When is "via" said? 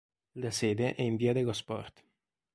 1.15-1.31